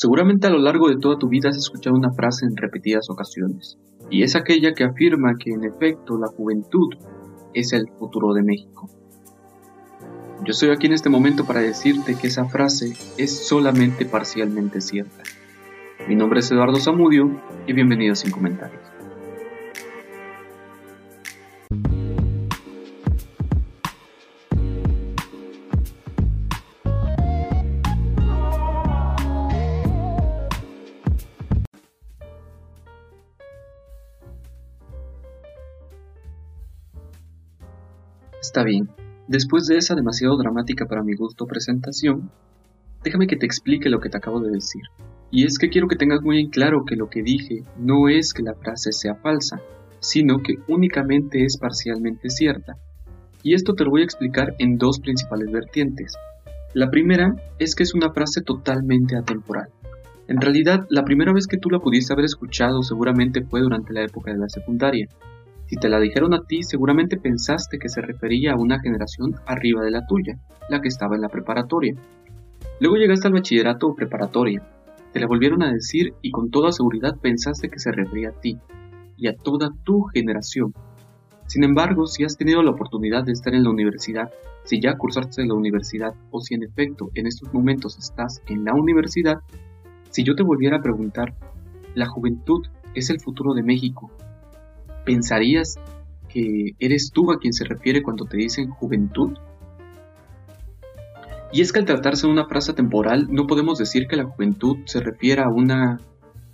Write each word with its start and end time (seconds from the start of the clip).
Seguramente 0.00 0.46
a 0.46 0.50
lo 0.50 0.58
largo 0.58 0.88
de 0.88 0.96
toda 0.96 1.18
tu 1.18 1.28
vida 1.28 1.48
has 1.48 1.56
escuchado 1.56 1.96
una 1.96 2.12
frase 2.12 2.46
en 2.46 2.56
repetidas 2.56 3.10
ocasiones, 3.10 3.78
y 4.08 4.22
es 4.22 4.36
aquella 4.36 4.72
que 4.72 4.84
afirma 4.84 5.34
que 5.36 5.50
en 5.50 5.64
efecto 5.64 6.16
la 6.16 6.28
juventud 6.28 6.94
es 7.52 7.72
el 7.72 7.88
futuro 7.98 8.32
de 8.32 8.44
México. 8.44 8.88
Yo 10.44 10.52
estoy 10.52 10.70
aquí 10.70 10.86
en 10.86 10.92
este 10.92 11.10
momento 11.10 11.44
para 11.46 11.62
decirte 11.62 12.14
que 12.14 12.28
esa 12.28 12.44
frase 12.44 12.92
es 13.16 13.48
solamente 13.48 14.06
parcialmente 14.06 14.80
cierta. 14.80 15.24
Mi 16.06 16.14
nombre 16.14 16.38
es 16.38 16.50
Eduardo 16.52 16.78
Zamudio 16.78 17.32
y 17.66 17.72
bienvenido 17.72 18.14
Sin 18.14 18.30
Comentarios. 18.30 18.87
Está 38.40 38.62
bien, 38.62 38.88
después 39.26 39.66
de 39.66 39.76
esa 39.76 39.94
demasiado 39.94 40.36
dramática 40.36 40.86
para 40.86 41.02
mi 41.02 41.14
gusto 41.14 41.46
presentación, 41.46 42.30
déjame 43.02 43.26
que 43.26 43.36
te 43.36 43.46
explique 43.46 43.90
lo 43.90 44.00
que 44.00 44.08
te 44.08 44.16
acabo 44.16 44.40
de 44.40 44.50
decir. 44.50 44.82
Y 45.30 45.44
es 45.44 45.58
que 45.58 45.68
quiero 45.68 45.88
que 45.88 45.96
tengas 45.96 46.22
muy 46.22 46.40
en 46.40 46.48
claro 46.48 46.84
que 46.84 46.96
lo 46.96 47.10
que 47.10 47.22
dije 47.22 47.64
no 47.76 48.08
es 48.08 48.32
que 48.32 48.42
la 48.42 48.54
frase 48.54 48.92
sea 48.92 49.16
falsa, 49.16 49.60
sino 50.00 50.38
que 50.38 50.54
únicamente 50.68 51.44
es 51.44 51.58
parcialmente 51.58 52.30
cierta. 52.30 52.76
Y 53.42 53.54
esto 53.54 53.74
te 53.74 53.84
lo 53.84 53.90
voy 53.90 54.02
a 54.02 54.04
explicar 54.04 54.54
en 54.58 54.78
dos 54.78 55.00
principales 55.00 55.50
vertientes. 55.50 56.14
La 56.74 56.90
primera 56.90 57.34
es 57.58 57.74
que 57.74 57.82
es 57.82 57.94
una 57.94 58.12
frase 58.12 58.42
totalmente 58.42 59.16
atemporal. 59.16 59.68
En 60.28 60.40
realidad, 60.40 60.86
la 60.90 61.04
primera 61.04 61.32
vez 61.32 61.46
que 61.46 61.56
tú 61.56 61.70
la 61.70 61.80
pudiste 61.80 62.12
haber 62.12 62.26
escuchado 62.26 62.82
seguramente 62.82 63.42
fue 63.42 63.60
durante 63.60 63.92
la 63.92 64.02
época 64.02 64.30
de 64.30 64.38
la 64.38 64.48
secundaria, 64.48 65.08
si 65.68 65.76
te 65.76 65.90
la 65.90 66.00
dijeron 66.00 66.32
a 66.32 66.44
ti, 66.44 66.62
seguramente 66.62 67.18
pensaste 67.18 67.78
que 67.78 67.90
se 67.90 68.00
refería 68.00 68.52
a 68.52 68.56
una 68.56 68.80
generación 68.80 69.34
arriba 69.46 69.82
de 69.82 69.90
la 69.90 70.06
tuya, 70.06 70.38
la 70.70 70.80
que 70.80 70.88
estaba 70.88 71.14
en 71.14 71.20
la 71.20 71.28
preparatoria. 71.28 71.94
Luego 72.80 72.96
llegaste 72.96 73.28
al 73.28 73.34
bachillerato 73.34 73.86
o 73.86 73.94
preparatoria, 73.94 74.62
te 75.12 75.20
la 75.20 75.26
volvieron 75.26 75.62
a 75.62 75.72
decir 75.72 76.14
y 76.22 76.30
con 76.30 76.50
toda 76.50 76.72
seguridad 76.72 77.16
pensaste 77.20 77.68
que 77.68 77.78
se 77.78 77.92
refería 77.92 78.30
a 78.30 78.40
ti 78.40 78.58
y 79.16 79.28
a 79.28 79.36
toda 79.36 79.70
tu 79.84 80.04
generación. 80.04 80.72
Sin 81.46 81.64
embargo, 81.64 82.06
si 82.06 82.24
has 82.24 82.36
tenido 82.36 82.62
la 82.62 82.70
oportunidad 82.70 83.24
de 83.24 83.32
estar 83.32 83.54
en 83.54 83.64
la 83.64 83.70
universidad, 83.70 84.30
si 84.64 84.80
ya 84.80 84.96
cursaste 84.96 85.42
en 85.42 85.48
la 85.48 85.54
universidad 85.54 86.14
o 86.30 86.40
si 86.40 86.54
en 86.54 86.62
efecto 86.62 87.10
en 87.14 87.26
estos 87.26 87.52
momentos 87.52 87.98
estás 87.98 88.42
en 88.48 88.64
la 88.64 88.74
universidad, 88.74 89.40
si 90.10 90.24
yo 90.24 90.34
te 90.34 90.42
volviera 90.42 90.78
a 90.78 90.82
preguntar, 90.82 91.34
la 91.94 92.06
juventud 92.06 92.66
es 92.94 93.10
el 93.10 93.20
futuro 93.20 93.54
de 93.54 93.62
México, 93.62 94.10
¿pensarías 95.08 95.76
que 96.28 96.74
eres 96.78 97.12
tú 97.14 97.32
a 97.32 97.38
quien 97.38 97.54
se 97.54 97.64
refiere 97.64 98.02
cuando 98.02 98.26
te 98.26 98.36
dicen 98.36 98.68
juventud? 98.68 99.38
Y 101.50 101.62
es 101.62 101.72
que 101.72 101.78
al 101.78 101.86
tratarse 101.86 102.26
de 102.26 102.32
una 102.34 102.44
frase 102.44 102.74
temporal, 102.74 103.26
no 103.30 103.46
podemos 103.46 103.78
decir 103.78 104.06
que 104.06 104.16
la 104.16 104.26
juventud 104.26 104.76
se 104.84 105.00
refiera 105.00 105.46
a 105.46 105.48
un 105.48 105.98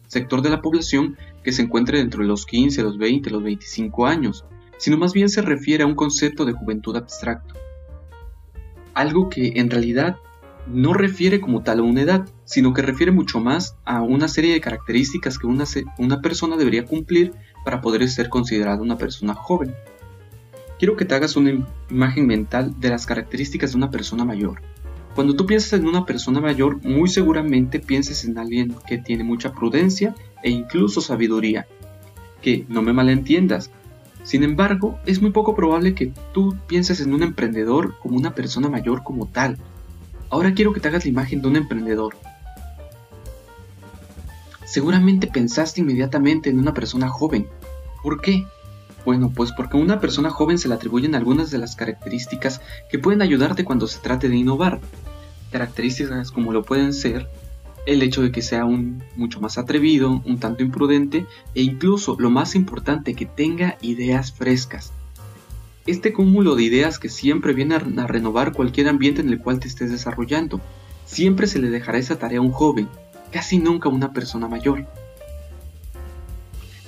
sector 0.06 0.40
de 0.40 0.50
la 0.50 0.62
población 0.62 1.16
que 1.42 1.50
se 1.50 1.62
encuentre 1.62 1.98
dentro 1.98 2.22
de 2.22 2.28
los 2.28 2.46
15, 2.46 2.80
los 2.84 2.96
20, 2.96 3.28
los 3.30 3.42
25 3.42 4.06
años, 4.06 4.44
sino 4.78 4.98
más 4.98 5.14
bien 5.14 5.28
se 5.28 5.42
refiere 5.42 5.82
a 5.82 5.88
un 5.88 5.96
concepto 5.96 6.44
de 6.44 6.52
juventud 6.52 6.94
abstracto. 6.96 7.54
Algo 8.94 9.28
que 9.30 9.54
en 9.56 9.68
realidad 9.68 10.16
no 10.68 10.94
refiere 10.94 11.40
como 11.40 11.64
tal 11.64 11.80
a 11.80 11.82
una 11.82 12.02
edad, 12.02 12.28
sino 12.44 12.72
que 12.72 12.82
refiere 12.82 13.10
mucho 13.10 13.40
más 13.40 13.76
a 13.84 14.00
una 14.00 14.28
serie 14.28 14.52
de 14.52 14.60
características 14.60 15.40
que 15.40 15.48
una, 15.48 15.64
una 15.98 16.20
persona 16.20 16.56
debería 16.56 16.84
cumplir 16.84 17.32
para 17.64 17.80
poder 17.80 18.08
ser 18.08 18.28
considerada 18.28 18.82
una 18.82 18.98
persona 18.98 19.34
joven. 19.34 19.74
Quiero 20.78 20.96
que 20.96 21.04
te 21.04 21.14
hagas 21.14 21.36
una 21.36 21.66
imagen 21.90 22.26
mental 22.26 22.78
de 22.78 22.90
las 22.90 23.06
características 23.06 23.72
de 23.72 23.76
una 23.76 23.90
persona 23.90 24.24
mayor. 24.24 24.60
Cuando 25.14 25.34
tú 25.36 25.46
piensas 25.46 25.78
en 25.78 25.86
una 25.86 26.04
persona 26.04 26.40
mayor, 26.40 26.84
muy 26.84 27.08
seguramente 27.08 27.78
pienses 27.78 28.24
en 28.24 28.36
alguien 28.36 28.74
que 28.86 28.98
tiene 28.98 29.22
mucha 29.22 29.52
prudencia 29.52 30.14
e 30.42 30.50
incluso 30.50 31.00
sabiduría. 31.00 31.66
Que 32.42 32.66
no 32.68 32.82
me 32.82 32.92
malentiendas. 32.92 33.70
Sin 34.24 34.42
embargo, 34.42 34.98
es 35.06 35.22
muy 35.22 35.30
poco 35.30 35.54
probable 35.54 35.94
que 35.94 36.12
tú 36.32 36.56
pienses 36.66 37.00
en 37.00 37.14
un 37.14 37.22
emprendedor 37.22 37.96
como 38.00 38.16
una 38.16 38.34
persona 38.34 38.68
mayor 38.68 39.04
como 39.04 39.26
tal. 39.26 39.56
Ahora 40.30 40.52
quiero 40.52 40.72
que 40.72 40.80
te 40.80 40.88
hagas 40.88 41.04
la 41.04 41.10
imagen 41.10 41.40
de 41.40 41.48
un 41.48 41.56
emprendedor. 41.56 42.16
Seguramente 44.64 45.28
pensaste 45.28 45.82
inmediatamente 45.82 46.50
en 46.50 46.58
una 46.58 46.74
persona 46.74 47.08
joven. 47.08 47.46
¿Por 48.04 48.20
qué? 48.20 48.46
Bueno, 49.06 49.32
pues 49.34 49.50
porque 49.52 49.78
a 49.78 49.80
una 49.80 49.98
persona 49.98 50.28
joven 50.28 50.58
se 50.58 50.68
le 50.68 50.74
atribuyen 50.74 51.14
algunas 51.14 51.50
de 51.50 51.56
las 51.56 51.74
características 51.74 52.60
que 52.90 52.98
pueden 52.98 53.22
ayudarte 53.22 53.64
cuando 53.64 53.86
se 53.86 53.98
trate 54.00 54.28
de 54.28 54.36
innovar. 54.36 54.78
Características 55.50 56.30
como 56.30 56.52
lo 56.52 56.64
pueden 56.64 56.92
ser 56.92 57.30
el 57.86 58.02
hecho 58.02 58.20
de 58.20 58.30
que 58.30 58.42
sea 58.42 58.66
un 58.66 59.02
mucho 59.16 59.40
más 59.40 59.56
atrevido, 59.56 60.20
un 60.26 60.38
tanto 60.38 60.62
imprudente 60.62 61.24
e 61.54 61.62
incluso 61.62 62.16
lo 62.18 62.28
más 62.28 62.54
importante 62.54 63.14
que 63.14 63.24
tenga 63.24 63.78
ideas 63.80 64.32
frescas. 64.32 64.92
Este 65.86 66.12
cúmulo 66.12 66.56
de 66.56 66.64
ideas 66.64 66.98
que 66.98 67.08
siempre 67.08 67.54
viene 67.54 67.76
a 67.76 68.06
renovar 68.06 68.52
cualquier 68.52 68.88
ambiente 68.88 69.22
en 69.22 69.30
el 69.30 69.38
cual 69.38 69.60
te 69.60 69.68
estés 69.68 69.90
desarrollando. 69.90 70.60
Siempre 71.06 71.46
se 71.46 71.58
le 71.58 71.70
dejará 71.70 71.96
esa 71.96 72.18
tarea 72.18 72.40
a 72.40 72.42
un 72.42 72.52
joven, 72.52 72.86
casi 73.32 73.58
nunca 73.58 73.88
una 73.88 74.12
persona 74.12 74.46
mayor. 74.46 74.86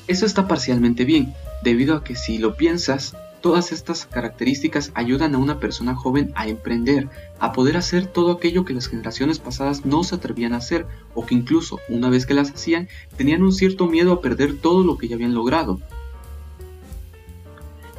Eso 0.09 0.25
está 0.25 0.47
parcialmente 0.47 1.05
bien, 1.05 1.35
debido 1.65 1.97
a 1.97 2.05
que 2.05 2.15
si 2.15 2.39
lo 2.39 2.57
piensas, 2.57 3.17
todas 3.41 3.73
estas 3.73 4.07
características 4.07 4.93
ayudan 4.95 5.35
a 5.35 5.39
una 5.39 5.59
persona 5.59 5.97
joven 5.97 6.33
a 6.37 6.47
emprender, 6.47 7.09
a 7.41 7.53
poder 7.53 7.77
hacer 7.77 8.07
todo 8.07 8.33
aquello 8.33 8.65
que 8.65 8.75
las 8.75 8.87
generaciones 8.87 9.41
pasadas 9.41 9.85
no 9.85 10.05
se 10.05 10.15
atrevían 10.15 10.53
a 10.53 10.59
hacer, 10.59 10.87
o 11.15 11.27
que 11.27 11.35
incluso, 11.35 11.81
una 11.89 12.09
vez 12.09 12.25
que 12.25 12.35
las 12.35 12.51
hacían, 12.51 12.89
tenían 13.17 13.43
un 13.43 13.53
cierto 13.53 13.89
miedo 13.89 14.13
a 14.13 14.21
perder 14.21 14.59
todo 14.59 14.85
lo 14.85 14.97
que 14.97 15.09
ya 15.09 15.17
habían 15.17 15.35
logrado. 15.35 15.81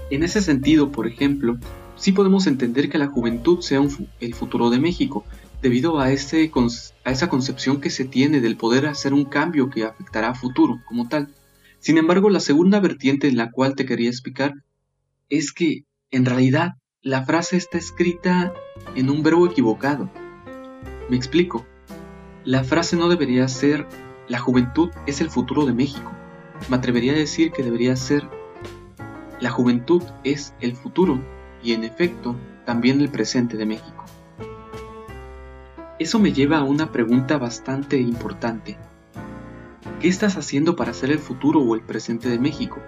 En 0.09 0.23
ese 0.23 0.41
sentido, 0.41 0.91
por 0.93 1.07
ejemplo, 1.07 1.57
sí 1.97 2.13
podemos 2.13 2.47
entender 2.47 2.89
que 2.89 2.97
la 2.97 3.07
juventud 3.07 3.59
sea 3.59 3.81
el 4.21 4.33
futuro 4.33 4.69
de 4.69 4.79
México, 4.79 5.25
debido 5.61 5.99
a, 5.99 6.05
a 6.05 6.11
esa 6.13 7.29
concepción 7.29 7.81
que 7.81 7.89
se 7.89 8.05
tiene 8.05 8.39
del 8.39 8.55
poder 8.55 8.85
hacer 8.85 9.13
un 9.13 9.25
cambio 9.25 9.69
que 9.69 9.83
afectará 9.83 10.29
a 10.29 10.35
futuro 10.35 10.79
como 10.87 11.09
tal. 11.09 11.29
Sin 11.87 11.97
embargo, 11.97 12.29
la 12.29 12.41
segunda 12.41 12.81
vertiente 12.81 13.29
en 13.29 13.37
la 13.37 13.49
cual 13.49 13.73
te 13.75 13.85
quería 13.85 14.09
explicar 14.09 14.55
es 15.29 15.53
que, 15.53 15.85
en 16.11 16.25
realidad, 16.25 16.73
la 17.01 17.23
frase 17.23 17.55
está 17.55 17.77
escrita 17.77 18.53
en 18.95 19.09
un 19.09 19.23
verbo 19.23 19.47
equivocado. 19.47 20.11
Me 21.09 21.15
explico. 21.15 21.65
La 22.43 22.65
frase 22.65 22.97
no 22.97 23.07
debería 23.07 23.47
ser 23.47 23.87
la 24.27 24.37
juventud 24.37 24.89
es 25.05 25.21
el 25.21 25.29
futuro 25.29 25.65
de 25.65 25.71
México. 25.71 26.11
Me 26.67 26.75
atrevería 26.75 27.13
a 27.13 27.15
decir 27.15 27.53
que 27.53 27.63
debería 27.63 27.95
ser 27.95 28.27
la 29.39 29.51
juventud 29.51 30.03
es 30.25 30.53
el 30.59 30.75
futuro 30.75 31.23
y 31.63 31.71
en 31.71 31.85
efecto 31.85 32.35
también 32.65 32.99
el 32.99 33.07
presente 33.07 33.55
de 33.55 33.65
México. 33.65 34.03
Eso 35.99 36.19
me 36.19 36.33
lleva 36.33 36.57
a 36.57 36.63
una 36.65 36.91
pregunta 36.91 37.37
bastante 37.37 37.97
importante. 37.97 38.77
¿Qué 39.99 40.09
estás 40.09 40.37
haciendo 40.37 40.75
para 40.75 40.93
ser 40.93 41.09
el 41.09 41.17
futuro 41.17 41.59
o 41.59 41.73
el 41.73 41.81
presente 41.81 42.29
de 42.29 42.37
México? 42.37 42.79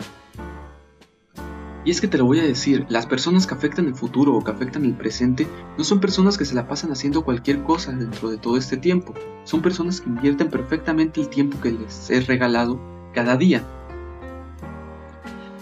Y 1.84 1.90
es 1.90 2.02
que 2.02 2.08
te 2.08 2.20
lo 2.20 2.26
voy 2.26 2.40
a 2.40 2.44
decir, 2.44 2.86
las 2.88 3.08
personas 3.08 3.48
que 3.48 3.56
afectan 3.56 3.88
el 3.88 3.96
futuro 3.96 4.36
o 4.36 4.44
que 4.44 4.52
afectan 4.52 4.86
el 4.86 4.94
presente 4.94 5.48
no 5.76 5.84
son 5.84 6.00
personas 6.00 6.38
que 6.38 6.46
se 6.46 6.54
la 6.54 6.68
pasan 6.68 6.92
haciendo 6.92 7.24
cualquier 7.26 7.64
cosa 7.64 7.94
dentro 7.94 8.30
de 8.30 8.38
todo 8.38 8.58
este 8.58 8.78
tiempo, 8.78 9.16
son 9.44 9.64
personas 9.64 10.02
que 10.02 10.10
invierten 10.10 10.52
perfectamente 10.52 11.20
el 11.20 11.30
tiempo 11.30 11.60
que 11.60 11.72
les 11.72 12.12
es 12.12 12.28
regalado 12.28 12.80
cada 13.12 13.38
día. 13.38 13.64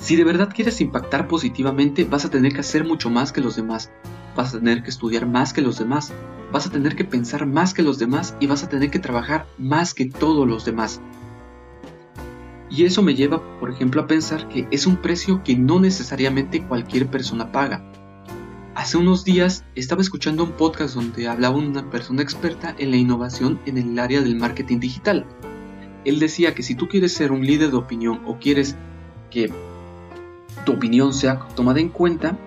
Si 0.01 0.17
de 0.17 0.25
verdad 0.25 0.49
quieres 0.53 0.81
impactar 0.81 1.29
positivamente, 1.29 2.03
vas 2.03 2.25
a 2.25 2.29
tener 2.29 2.51
que 2.51 2.59
hacer 2.59 2.83
mucho 2.83 3.09
más 3.09 3.31
que 3.31 3.39
los 3.39 3.55
demás, 3.55 3.89
vas 4.35 4.53
a 4.53 4.59
tener 4.59 4.83
que 4.83 4.89
estudiar 4.89 5.25
más 5.25 5.53
que 5.53 5.61
los 5.61 5.79
demás, 5.79 6.11
vas 6.51 6.67
a 6.67 6.71
tener 6.71 6.97
que 6.97 7.05
pensar 7.05 7.45
más 7.45 7.73
que 7.73 7.83
los 7.83 7.99
demás 7.99 8.35
y 8.41 8.47
vas 8.47 8.65
a 8.65 8.69
tener 8.69 8.91
que 8.91 8.99
trabajar 8.99 9.45
más 9.57 9.93
que 9.93 10.07
todos 10.07 10.45
los 10.45 10.65
demás. 10.65 10.99
Y 12.69 12.83
eso 12.83 13.01
me 13.01 13.15
lleva, 13.15 13.41
por 13.59 13.71
ejemplo, 13.71 14.01
a 14.01 14.07
pensar 14.07 14.47
que 14.49 14.67
es 14.71 14.87
un 14.87 14.97
precio 14.97 15.41
que 15.43 15.55
no 15.55 15.79
necesariamente 15.79 16.65
cualquier 16.65 17.07
persona 17.07 17.51
paga. 17.51 17.83
Hace 18.75 18.97
unos 18.97 19.23
días 19.23 19.65
estaba 19.75 20.01
escuchando 20.01 20.43
un 20.43 20.51
podcast 20.51 20.93
donde 20.93 21.27
hablaba 21.27 21.55
una 21.55 21.89
persona 21.89 22.21
experta 22.21 22.75
en 22.77 22.91
la 22.91 22.97
innovación 22.97 23.59
en 23.65 23.77
el 23.77 23.97
área 23.97 24.21
del 24.21 24.35
marketing 24.35 24.79
digital. 24.79 25.25
Él 26.05 26.19
decía 26.19 26.53
que 26.53 26.61
si 26.61 26.75
tú 26.75 26.87
quieres 26.87 27.13
ser 27.13 27.31
un 27.31 27.45
líder 27.45 27.71
de 27.71 27.77
opinión 27.77 28.21
o 28.25 28.37
quieres 28.37 28.75
que 29.31 29.51
tu 30.65 30.73
opinión 30.73 31.13
sea 31.13 31.39
tomada 31.55 31.79
en 31.79 31.89
cuenta, 31.89 32.37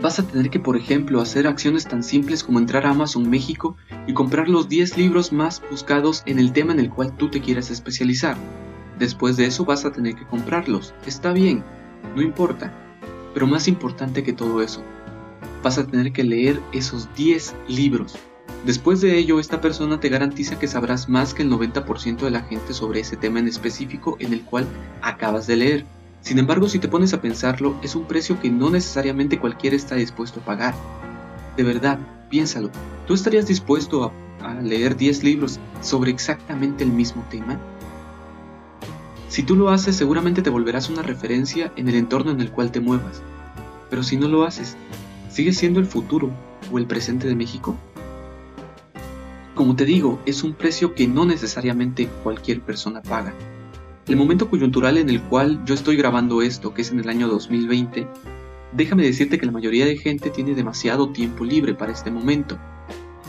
vas 0.00 0.18
a 0.18 0.26
tener 0.26 0.50
que, 0.50 0.60
por 0.60 0.76
ejemplo, 0.76 1.20
hacer 1.20 1.46
acciones 1.46 1.86
tan 1.86 2.02
simples 2.02 2.42
como 2.42 2.58
entrar 2.58 2.86
a 2.86 2.90
Amazon 2.90 3.28
México 3.28 3.76
y 4.06 4.14
comprar 4.14 4.48
los 4.48 4.68
10 4.68 4.96
libros 4.96 5.32
más 5.32 5.62
buscados 5.70 6.22
en 6.26 6.38
el 6.38 6.52
tema 6.52 6.72
en 6.72 6.80
el 6.80 6.90
cual 6.90 7.14
tú 7.16 7.28
te 7.28 7.40
quieras 7.40 7.70
especializar. 7.70 8.36
Después 8.98 9.36
de 9.36 9.46
eso 9.46 9.64
vas 9.64 9.84
a 9.84 9.92
tener 9.92 10.14
que 10.14 10.26
comprarlos. 10.26 10.94
Está 11.06 11.32
bien, 11.32 11.62
no 12.14 12.22
importa. 12.22 12.72
Pero 13.34 13.46
más 13.46 13.68
importante 13.68 14.22
que 14.22 14.32
todo 14.32 14.62
eso, 14.62 14.82
vas 15.62 15.78
a 15.78 15.86
tener 15.86 16.12
que 16.12 16.24
leer 16.24 16.60
esos 16.72 17.08
10 17.14 17.54
libros. 17.68 18.16
Después 18.64 19.00
de 19.00 19.16
ello, 19.16 19.40
esta 19.40 19.60
persona 19.60 20.00
te 20.00 20.08
garantiza 20.08 20.58
que 20.58 20.66
sabrás 20.66 21.08
más 21.08 21.32
que 21.32 21.42
el 21.42 21.50
90% 21.50 22.18
de 22.18 22.30
la 22.30 22.42
gente 22.42 22.74
sobre 22.74 23.00
ese 23.00 23.16
tema 23.16 23.38
en 23.38 23.48
específico 23.48 24.16
en 24.18 24.32
el 24.32 24.42
cual 24.42 24.66
acabas 25.00 25.46
de 25.46 25.56
leer. 25.56 25.99
Sin 26.22 26.38
embargo, 26.38 26.68
si 26.68 26.78
te 26.78 26.88
pones 26.88 27.14
a 27.14 27.20
pensarlo, 27.20 27.76
es 27.82 27.94
un 27.94 28.04
precio 28.04 28.38
que 28.40 28.50
no 28.50 28.70
necesariamente 28.70 29.38
cualquiera 29.38 29.76
está 29.76 29.94
dispuesto 29.94 30.40
a 30.40 30.44
pagar. 30.44 30.74
De 31.56 31.62
verdad, 31.62 31.98
piénsalo, 32.28 32.70
¿tú 33.06 33.14
estarías 33.14 33.46
dispuesto 33.46 34.04
a, 34.04 34.12
leer 34.62 34.96
10 34.96 35.22
libros 35.22 35.60
sobre 35.82 36.10
exactamente 36.10 36.84
el 36.84 36.90
mismo 36.90 37.24
tema? 37.30 37.58
Si 39.28 39.42
tú 39.42 39.54
lo 39.54 39.68
haces, 39.68 39.96
seguramente 39.96 40.42
te 40.42 40.50
volverás 40.50 40.88
una 40.88 41.02
referencia 41.02 41.72
en 41.76 41.88
el 41.88 41.94
entorno 41.94 42.30
en 42.30 42.40
el 42.40 42.50
cual 42.50 42.72
te 42.72 42.80
muevas. 42.80 43.22
Pero 43.88 44.02
si 44.02 44.16
no 44.16 44.28
lo 44.28 44.44
haces, 44.44 44.76
¿sigue 45.30 45.52
siendo 45.52 45.80
el 45.80 45.86
futuro 45.86 46.30
o 46.72 46.78
el 46.78 46.86
presente 46.86 47.28
de 47.28 47.34
México? 47.34 47.76
Como 49.54 49.76
te 49.76 49.84
digo, 49.84 50.20
es 50.26 50.42
un 50.42 50.54
precio 50.54 50.94
que 50.94 51.06
no 51.06 51.26
necesariamente 51.26 52.08
cualquier 52.22 52.60
persona 52.62 53.02
paga. 53.02 53.34
El 54.10 54.16
momento 54.16 54.50
coyuntural 54.50 54.98
en 54.98 55.08
el 55.08 55.22
cual 55.22 55.64
yo 55.64 55.72
estoy 55.72 55.94
grabando 55.94 56.42
esto, 56.42 56.74
que 56.74 56.82
es 56.82 56.90
en 56.90 56.98
el 56.98 57.08
año 57.08 57.28
2020, 57.28 58.08
déjame 58.72 59.04
decirte 59.04 59.38
que 59.38 59.46
la 59.46 59.52
mayoría 59.52 59.86
de 59.86 59.96
gente 59.96 60.30
tiene 60.30 60.56
demasiado 60.56 61.10
tiempo 61.10 61.44
libre 61.44 61.74
para 61.74 61.92
este 61.92 62.10
momento. 62.10 62.58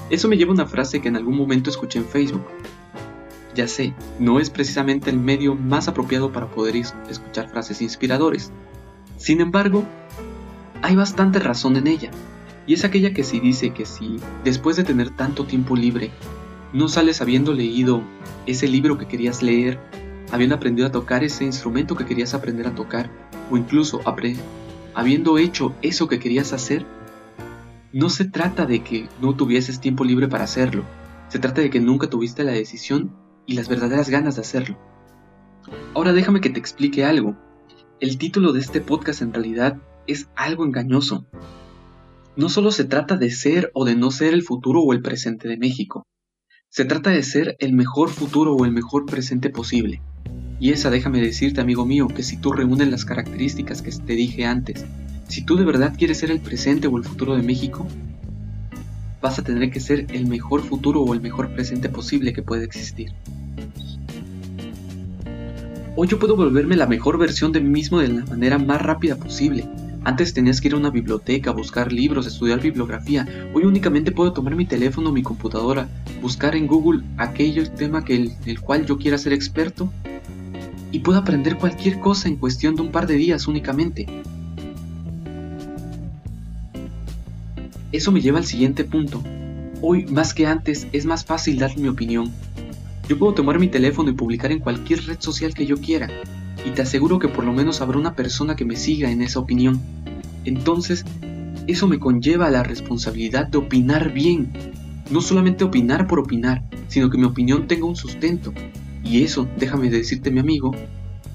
Eso 0.09 0.27
me 0.27 0.37
lleva 0.37 0.49
a 0.49 0.55
una 0.55 0.65
frase 0.65 0.99
que 0.99 1.09
en 1.09 1.17
algún 1.17 1.37
momento 1.37 1.69
escuché 1.69 1.99
en 1.99 2.05
Facebook. 2.05 2.41
Ya 3.53 3.67
sé, 3.67 3.93
no 4.17 4.39
es 4.39 4.49
precisamente 4.49 5.11
el 5.11 5.19
medio 5.19 5.53
más 5.53 5.87
apropiado 5.87 6.31
para 6.31 6.49
poder 6.49 6.75
escuchar 6.75 7.51
frases 7.51 7.79
inspiradores. 7.83 8.51
Sin 9.17 9.39
embargo, 9.39 9.85
hay 10.81 10.95
bastante 10.95 11.37
razón 11.37 11.75
en 11.75 11.85
ella. 11.85 12.09
Y 12.65 12.73
es 12.73 12.85
aquella 12.85 13.13
que 13.13 13.23
si 13.23 13.39
dice 13.39 13.69
que 13.69 13.85
si, 13.85 14.15
después 14.43 14.77
de 14.77 14.83
tener 14.83 15.11
tanto 15.11 15.45
tiempo 15.45 15.75
libre, 15.75 16.09
no 16.73 16.87
sales 16.87 17.21
habiendo 17.21 17.53
leído 17.53 18.01
ese 18.47 18.67
libro 18.67 18.97
que 18.97 19.07
querías 19.07 19.43
leer 19.43 19.79
habiendo 20.31 20.55
aprendido 20.55 20.87
a 20.87 20.91
tocar 20.91 21.23
ese 21.23 21.43
instrumento 21.43 21.95
que 21.95 22.05
querías 22.05 22.33
aprender 22.33 22.67
a 22.67 22.75
tocar, 22.75 23.09
o 23.49 23.57
incluso 23.57 24.01
habiendo 24.93 25.37
hecho 25.37 25.75
eso 25.81 26.07
que 26.07 26.19
querías 26.19 26.53
hacer, 26.53 26.85
no 27.93 28.09
se 28.09 28.25
trata 28.25 28.65
de 28.65 28.83
que 28.83 29.09
no 29.21 29.35
tuvieses 29.35 29.81
tiempo 29.81 30.03
libre 30.03 30.27
para 30.27 30.45
hacerlo, 30.45 30.85
se 31.27 31.39
trata 31.39 31.61
de 31.61 31.69
que 31.69 31.79
nunca 31.79 32.09
tuviste 32.09 32.43
la 32.43 32.51
decisión 32.51 33.15
y 33.45 33.53
las 33.53 33.67
verdaderas 33.67 34.09
ganas 34.09 34.35
de 34.35 34.41
hacerlo. 34.41 34.77
Ahora 35.93 36.13
déjame 36.13 36.41
que 36.41 36.49
te 36.49 36.59
explique 36.59 37.05
algo. 37.05 37.35
El 37.99 38.17
título 38.17 38.53
de 38.53 38.61
este 38.61 38.81
podcast 38.81 39.21
en 39.21 39.33
realidad 39.33 39.77
es 40.07 40.29
algo 40.35 40.65
engañoso. 40.65 41.25
No 42.35 42.49
solo 42.49 42.71
se 42.71 42.85
trata 42.85 43.17
de 43.17 43.29
ser 43.29 43.71
o 43.73 43.85
de 43.85 43.95
no 43.95 44.11
ser 44.11 44.33
el 44.33 44.43
futuro 44.43 44.81
o 44.81 44.93
el 44.93 45.01
presente 45.01 45.47
de 45.47 45.57
México. 45.57 46.07
Se 46.69 46.85
trata 46.85 47.09
de 47.09 47.23
ser 47.23 47.57
el 47.59 47.73
mejor 47.73 48.09
futuro 48.09 48.55
o 48.55 48.65
el 48.65 48.71
mejor 48.71 49.05
presente 49.05 49.49
posible. 49.49 50.01
Y 50.61 50.69
esa 50.69 50.91
déjame 50.91 51.19
decirte, 51.19 51.59
amigo 51.59 51.87
mío, 51.87 52.07
que 52.07 52.21
si 52.21 52.37
tú 52.37 52.51
reúnes 52.51 52.87
las 52.87 53.03
características 53.03 53.81
que 53.81 53.89
te 53.89 54.13
dije 54.13 54.45
antes, 54.45 54.85
si 55.27 55.41
tú 55.41 55.55
de 55.55 55.65
verdad 55.65 55.95
quieres 55.97 56.19
ser 56.19 56.29
el 56.29 56.39
presente 56.39 56.85
o 56.85 56.97
el 56.97 57.03
futuro 57.03 57.35
de 57.35 57.41
México, 57.41 57.87
vas 59.23 59.39
a 59.39 59.43
tener 59.43 59.71
que 59.71 59.79
ser 59.79 60.05
el 60.11 60.27
mejor 60.27 60.61
futuro 60.61 61.01
o 61.01 61.15
el 61.15 61.19
mejor 61.19 61.49
presente 61.49 61.89
posible 61.89 62.31
que 62.31 62.43
puede 62.43 62.63
existir. 62.63 63.11
Hoy 65.95 66.07
yo 66.07 66.19
puedo 66.19 66.35
volverme 66.35 66.75
la 66.75 66.85
mejor 66.85 67.17
versión 67.17 67.51
de 67.51 67.59
mí 67.59 67.69
mismo 67.69 67.97
de 67.97 68.09
la 68.09 68.25
manera 68.27 68.59
más 68.59 68.83
rápida 68.83 69.15
posible. 69.15 69.67
Antes 70.03 70.35
tenías 70.35 70.61
que 70.61 70.67
ir 70.67 70.75
a 70.75 70.77
una 70.77 70.91
biblioteca, 70.91 71.49
buscar 71.49 71.91
libros, 71.91 72.27
estudiar 72.27 72.61
bibliografía. 72.61 73.27
Hoy 73.55 73.63
únicamente 73.63 74.11
puedo 74.11 74.31
tomar 74.31 74.55
mi 74.55 74.67
teléfono 74.67 75.09
o 75.09 75.11
mi 75.11 75.23
computadora, 75.23 75.89
buscar 76.21 76.55
en 76.55 76.67
Google 76.67 77.01
aquello 77.17 77.67
tema 77.71 78.05
que 78.05 78.31
el 78.45 78.61
cual 78.61 78.85
yo 78.85 78.99
quiera 78.99 79.17
ser 79.17 79.33
experto 79.33 79.91
y 80.91 80.99
puedo 80.99 81.19
aprender 81.19 81.57
cualquier 81.57 81.99
cosa 81.99 82.27
en 82.27 82.35
cuestión 82.35 82.75
de 82.75 82.81
un 82.81 82.91
par 82.91 83.07
de 83.07 83.15
días 83.15 83.47
únicamente. 83.47 84.07
Eso 87.91 88.11
me 88.11 88.21
lleva 88.21 88.39
al 88.39 88.45
siguiente 88.45 88.83
punto. 88.83 89.23
Hoy, 89.81 90.05
más 90.05 90.33
que 90.33 90.47
antes, 90.47 90.88
es 90.91 91.05
más 91.05 91.25
fácil 91.25 91.59
dar 91.59 91.77
mi 91.77 91.88
opinión. 91.88 92.31
Yo 93.09 93.17
puedo 93.17 93.33
tomar 93.33 93.59
mi 93.59 93.67
teléfono 93.67 94.09
y 94.09 94.13
publicar 94.13 94.51
en 94.51 94.59
cualquier 94.59 95.05
red 95.05 95.17
social 95.19 95.53
que 95.53 95.65
yo 95.65 95.77
quiera, 95.77 96.09
y 96.65 96.69
te 96.69 96.81
aseguro 96.81 97.19
que 97.19 97.27
por 97.27 97.43
lo 97.43 97.51
menos 97.51 97.81
habrá 97.81 97.97
una 97.97 98.15
persona 98.15 98.55
que 98.55 98.63
me 98.63 98.75
siga 98.75 99.11
en 99.11 99.21
esa 99.21 99.39
opinión. 99.39 99.81
Entonces, 100.45 101.03
eso 101.67 101.88
me 101.88 101.99
conlleva 101.99 102.49
la 102.49 102.63
responsabilidad 102.63 103.47
de 103.47 103.57
opinar 103.57 104.13
bien. 104.13 104.51
No 105.09 105.19
solamente 105.19 105.63
opinar 105.63 106.07
por 106.07 106.19
opinar, 106.19 106.63
sino 106.88 107.09
que 107.09 107.17
mi 107.17 107.25
opinión 107.25 107.67
tenga 107.67 107.85
un 107.85 107.95
sustento, 107.95 108.53
y 109.03 109.24
eso, 109.24 109.48
déjame 109.57 109.89
decirte 109.89 110.31
mi 110.31 110.39
amigo, 110.39 110.75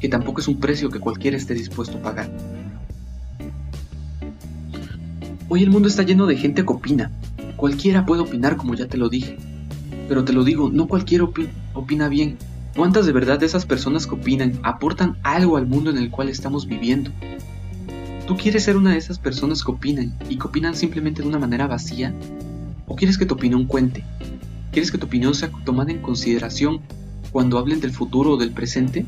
que 0.01 0.09
tampoco 0.09 0.41
es 0.41 0.49
un 0.49 0.61
precio 0.61 0.91
que 0.91 1.01
cualquiera 1.01 1.37
esté 1.37 1.55
dispuesto 1.55 1.99
a 1.99 2.03
pagar. 2.03 2.31
Hoy 5.49 5.63
el 5.63 5.71
mundo 5.71 5.89
está 5.89 6.03
lleno 6.03 6.27
de 6.27 6.37
gente 6.37 6.65
que 6.65 6.73
opina. 6.73 7.11
Cualquiera 7.57 8.05
puede 8.05 8.23
opinar 8.23 8.57
como 8.57 8.75
ya 8.75 8.89
te 8.89 8.99
lo 8.99 9.09
dije. 9.09 9.39
Pero 10.09 10.25
te 10.25 10.33
lo 10.33 10.45
digo, 10.45 10.71
no 10.73 10.87
cualquiera 10.87 11.25
opina 11.75 12.09
bien. 12.09 12.37
¿Cuántas 12.77 13.07
de 13.07 13.13
verdad 13.13 13.39
de 13.39 13.47
esas 13.47 13.65
personas 13.65 14.07
que 14.07 14.17
opinan 14.17 14.59
aportan 14.63 15.17
algo 15.23 15.57
al 15.57 15.67
mundo 15.67 15.91
en 15.91 15.97
el 15.99 16.11
cual 16.11 16.29
estamos 16.29 16.67
viviendo? 16.67 17.11
¿Tú 18.27 18.37
quieres 18.37 18.65
ser 18.65 18.77
una 18.77 18.91
de 18.91 18.99
esas 18.99 19.19
personas 19.19 19.65
que 19.65 19.71
opinan 19.71 20.17
y 20.29 20.37
que 20.37 20.47
opinan 20.47 20.75
simplemente 20.75 21.23
de 21.23 21.29
una 21.29 21.39
manera 21.39 21.67
vacía? 21.67 22.13
¿O 22.87 22.97
quieres 22.97 23.17
que 23.17 23.25
tu 23.25 23.35
opinión 23.35 23.67
cuente? 23.67 24.05
¿Quieres 24.73 24.91
que 24.91 24.99
tu 24.99 25.07
opinión 25.07 25.35
sea 25.35 25.51
tomada 25.65 25.93
en 25.93 26.03
consideración 26.03 26.81
cuando 27.37 27.59
hablen 27.59 27.81
del 27.81 27.91
futuro 27.91 28.31
o 28.31 28.37
del 28.39 28.51
presente? 28.51 29.05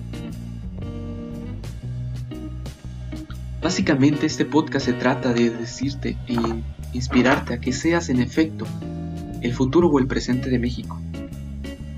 Básicamente 3.63 4.27
este 4.27 4.45
podcast 4.45 4.85
se 4.85 4.93
trata 4.93 5.33
de 5.33 5.49
decirte 5.49 6.15
e 6.27 6.37
inspirarte 6.93 7.55
a 7.55 7.59
que 7.59 7.73
seas 7.73 8.11
en 8.11 8.21
efecto 8.21 8.67
el 9.41 9.55
futuro 9.55 9.89
o 9.89 9.99
el 9.99 10.07
presente 10.07 10.51
de 10.51 10.59
México. 10.59 11.01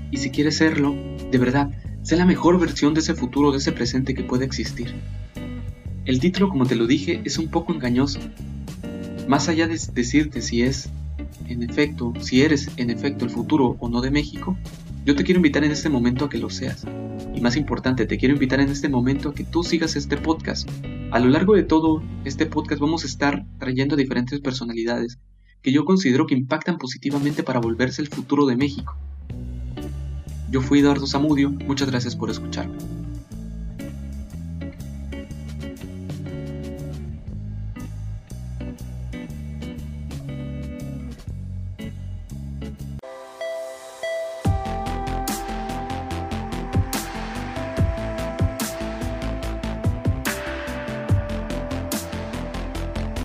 Y 0.09 0.19
si 0.19 0.31
quieres 0.31 0.55
serlo, 0.55 0.95
de 1.29 1.37
verdad, 1.37 1.69
sé 2.01 2.15
la 2.15 2.25
mejor 2.25 2.57
versión 2.61 2.93
de 2.93 3.01
ese 3.01 3.13
futuro 3.13 3.49
o 3.49 3.51
de 3.51 3.57
ese 3.57 3.73
presente 3.73 4.13
que 4.13 4.23
puede 4.23 4.45
existir. 4.45 4.95
El 6.05 6.21
título, 6.21 6.47
como 6.47 6.65
te 6.65 6.75
lo 6.75 6.87
dije, 6.87 7.19
es 7.25 7.39
un 7.39 7.49
poco 7.49 7.73
engañoso. 7.73 8.21
Más 9.27 9.49
allá 9.49 9.67
de 9.67 9.77
decirte 9.93 10.41
si 10.41 10.61
es, 10.61 10.87
en 11.49 11.61
efecto, 11.61 12.13
si 12.21 12.41
eres 12.41 12.69
en 12.77 12.89
efecto 12.89 13.25
el 13.25 13.31
futuro 13.31 13.75
o 13.81 13.89
no 13.89 13.99
de 13.99 14.11
México, 14.11 14.55
yo 15.03 15.15
te 15.15 15.23
quiero 15.23 15.39
invitar 15.39 15.63
en 15.63 15.71
este 15.71 15.89
momento 15.89 16.25
a 16.25 16.29
que 16.29 16.37
lo 16.37 16.49
seas. 16.49 16.85
Y 17.33 17.41
más 17.41 17.55
importante, 17.57 18.05
te 18.05 18.17
quiero 18.17 18.35
invitar 18.35 18.59
en 18.59 18.69
este 18.69 18.89
momento 18.89 19.29
a 19.29 19.33
que 19.33 19.43
tú 19.43 19.63
sigas 19.63 19.95
este 19.95 20.17
podcast. 20.17 20.69
A 21.11 21.19
lo 21.19 21.29
largo 21.29 21.55
de 21.55 21.63
todo 21.63 22.03
este 22.23 22.45
podcast 22.45 22.79
vamos 22.79 23.03
a 23.03 23.07
estar 23.07 23.45
trayendo 23.57 23.95
diferentes 23.95 24.39
personalidades 24.39 25.19
que 25.61 25.71
yo 25.71 25.85
considero 25.85 26.25
que 26.25 26.35
impactan 26.35 26.77
positivamente 26.77 27.43
para 27.43 27.59
volverse 27.59 28.01
el 28.01 28.09
futuro 28.09 28.45
de 28.45 28.55
México. 28.55 28.95
Yo 30.49 30.61
fui 30.61 30.79
Eduardo 30.79 31.07
Zamudio, 31.07 31.49
muchas 31.49 31.89
gracias 31.89 32.15
por 32.15 32.29
escucharme. 32.29 33.00